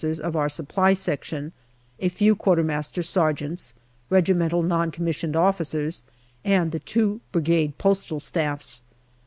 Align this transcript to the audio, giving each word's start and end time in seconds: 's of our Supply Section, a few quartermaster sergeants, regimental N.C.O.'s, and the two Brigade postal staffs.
's 0.03 0.19
of 0.19 0.35
our 0.35 0.49
Supply 0.49 0.93
Section, 0.93 1.51
a 1.99 2.09
few 2.09 2.35
quartermaster 2.35 3.03
sergeants, 3.03 3.75
regimental 4.09 4.61
N.C.O.'s, 4.65 6.01
and 6.43 6.71
the 6.71 6.79
two 6.79 7.21
Brigade 7.31 7.77
postal 7.77 8.19
staffs. 8.19 8.81